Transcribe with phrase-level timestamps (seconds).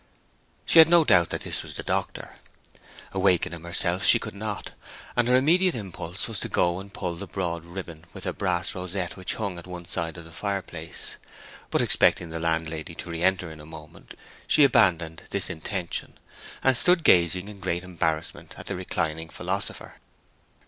[0.65, 2.31] She had no doubt that this was the doctor.
[3.11, 4.71] Awaken him herself she could not,
[5.15, 8.73] and her immediate impulse was to go and pull the broad ribbon with a brass
[8.73, 11.17] rosette which hung at one side of the fireplace.
[11.69, 14.15] But expecting the landlady to re enter in a moment
[14.47, 16.17] she abandoned this intention,
[16.63, 19.97] and stood gazing in great embarrassment at the reclining philosopher.